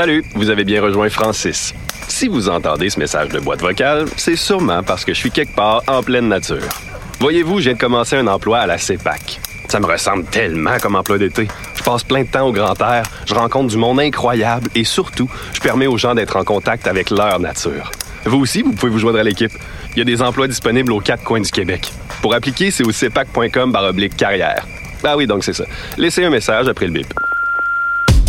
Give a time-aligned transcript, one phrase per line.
[0.00, 1.74] Salut, vous avez bien rejoint Francis.
[2.08, 5.54] Si vous entendez ce message de boîte vocale, c'est sûrement parce que je suis quelque
[5.54, 6.66] part en pleine nature.
[7.18, 9.38] Voyez-vous, de commencer un emploi à la CEPAC.
[9.68, 11.48] Ça me ressemble tellement comme emploi d'été.
[11.74, 15.28] Je passe plein de temps au grand air, je rencontre du monde incroyable et surtout,
[15.52, 17.90] je permets aux gens d'être en contact avec leur nature.
[18.24, 19.52] Vous aussi, vous pouvez vous joindre à l'équipe.
[19.92, 21.92] Il y a des emplois disponibles aux quatre coins du Québec.
[22.22, 23.76] Pour appliquer, c'est au cepac.com
[24.16, 24.66] carrière.
[25.04, 25.64] Ah oui, donc c'est ça.
[25.98, 27.19] Laissez un message après le bip.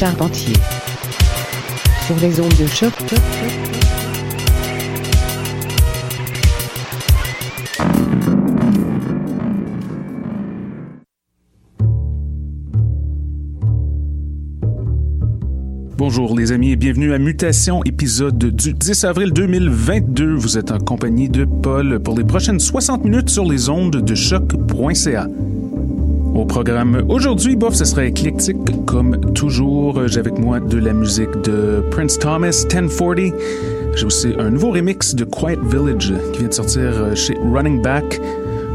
[0.00, 0.54] Charpentier.
[2.06, 2.90] Sur les ondes de choc.
[15.98, 20.32] Bonjour les amis et bienvenue à Mutation, épisode du 10 avril 2022.
[20.32, 24.14] Vous êtes en compagnie de Paul pour les prochaines 60 minutes sur les ondes de
[24.14, 25.26] choc.ca.
[26.34, 30.06] Au programme aujourd'hui, bof, ce sera éclectique comme toujours.
[30.06, 33.34] J'ai avec moi de la musique de Prince Thomas 1040.
[33.96, 38.20] J'ai aussi un nouveau remix de Quiet Village qui vient de sortir chez Running Back.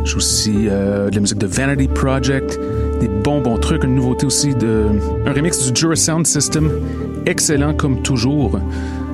[0.03, 2.59] J'ai aussi euh, de la musique de Vanity Project,
[2.99, 4.83] des bons bons trucs, une nouveauté aussi de
[5.25, 6.69] un remix du Jura Sound System,
[7.25, 8.59] excellent comme toujours.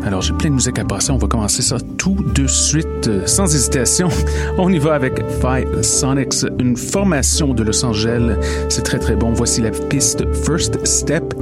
[0.03, 3.27] Alors j'ai plein de musique à passer, on va commencer ça tout de suite, euh,
[3.27, 4.09] sans hésitation.
[4.57, 8.35] On y va avec Phi Sonics, une formation de Los Angeles.
[8.69, 9.31] C'est très très bon.
[9.33, 11.33] Voici la piste First Step.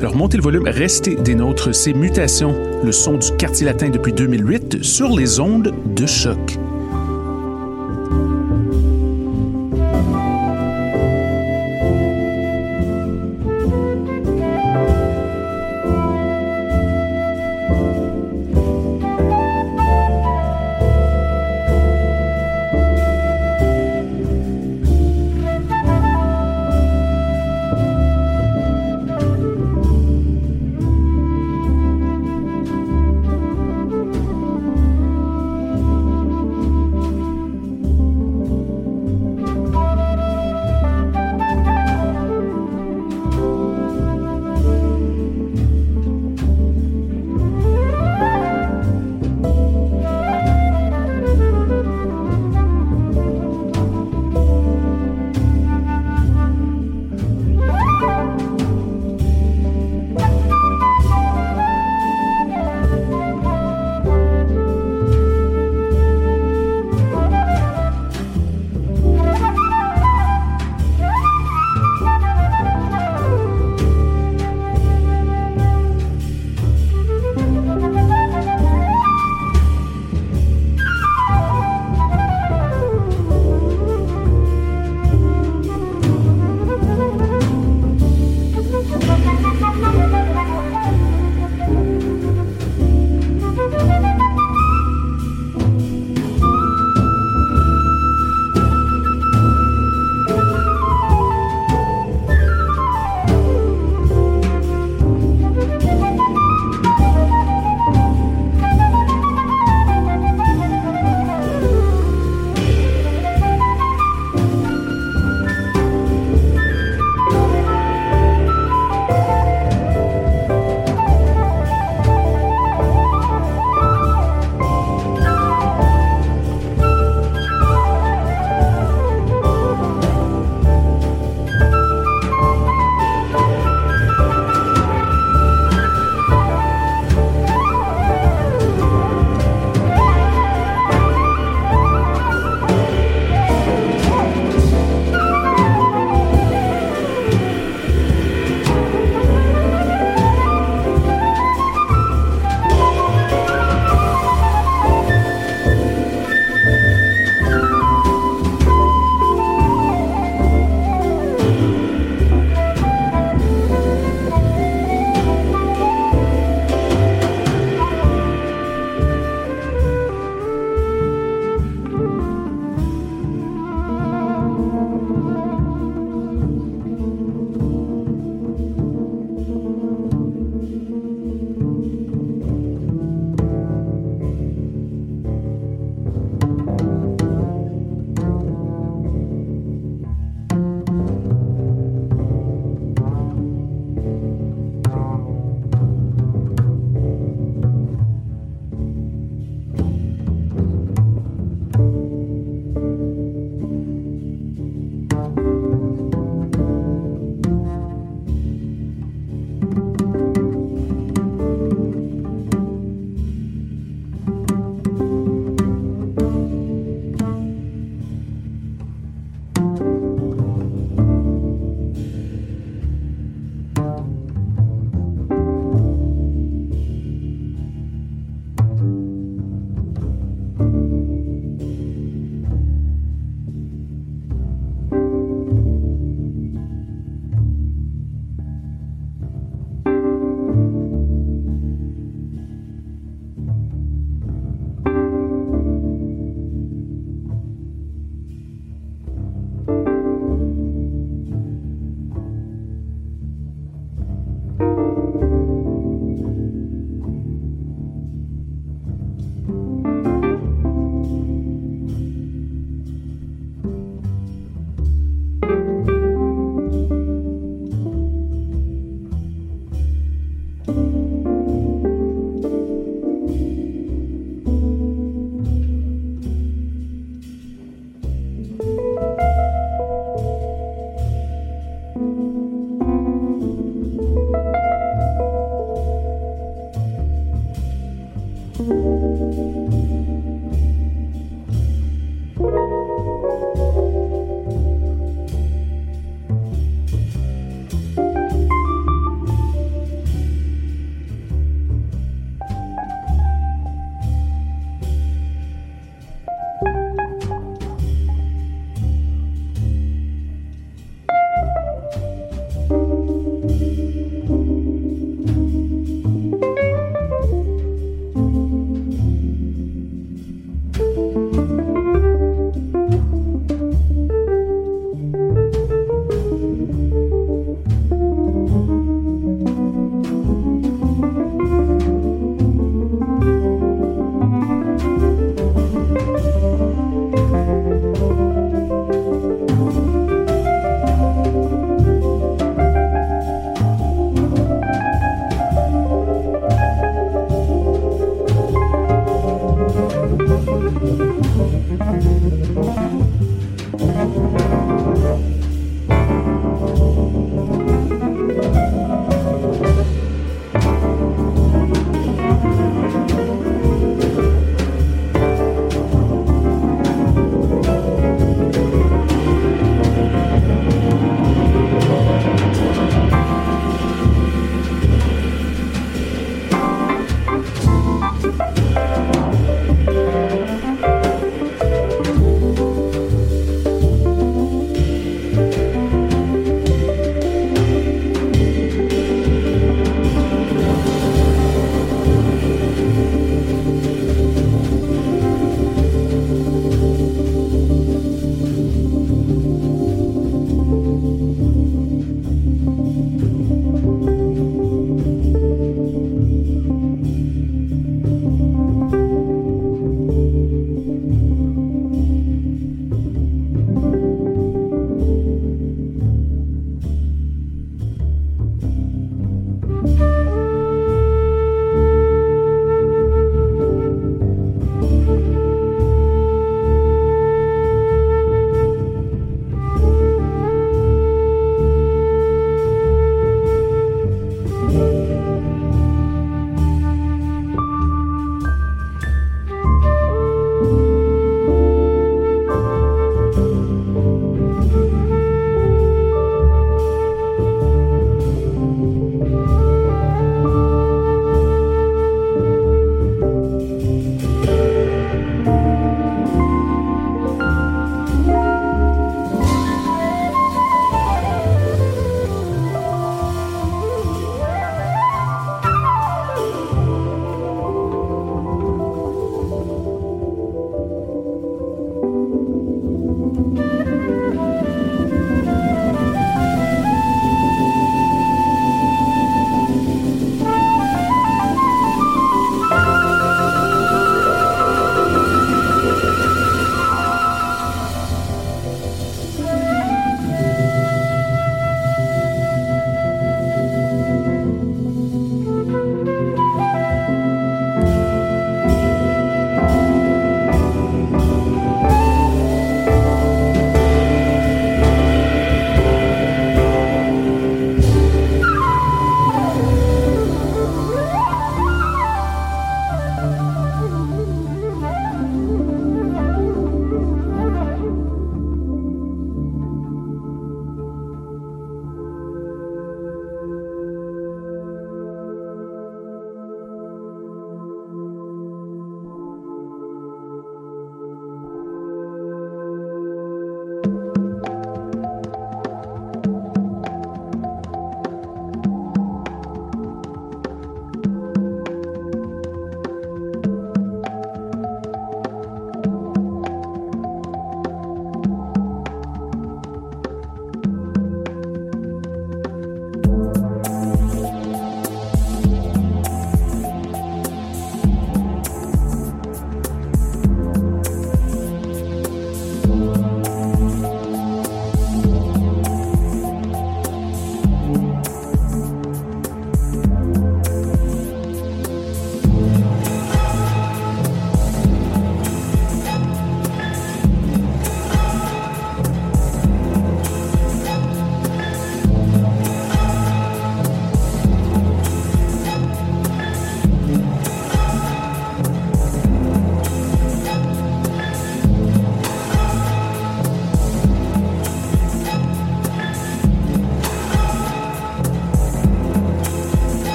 [0.00, 1.74] Alors montez le volume, restez des nôtres.
[1.74, 6.58] C'est Mutation, le son du quartier latin depuis 2008 sur les ondes de choc.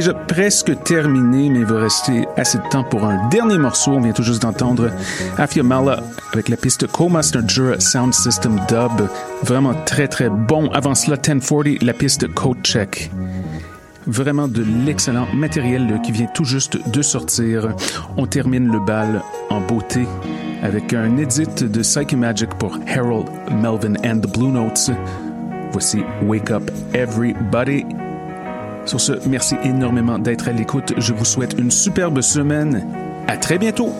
[0.00, 3.92] Déjà presque terminé, mais il va rester assez de temps pour un dernier morceau.
[3.92, 4.90] On vient tout juste d'entendre
[5.36, 9.08] Afia Mala avec la piste Co-Master Jura Sound System Dub.
[9.42, 10.70] Vraiment très très bon.
[10.70, 13.10] Avant cela, 1040, la piste Code Check.
[14.06, 17.74] Vraiment de l'excellent matériel qui vient tout juste de sortir.
[18.16, 19.20] On termine le bal
[19.50, 20.06] en beauté
[20.62, 24.90] avec un edit de Psyche Magic pour Harold Melvin and the Blue Notes.
[25.72, 27.84] Voici Wake Up Everybody.
[28.90, 30.94] Sur ce, merci énormément d'être à l'écoute.
[30.96, 32.88] Je vous souhaite une superbe semaine.
[33.28, 33.92] À très bientôt.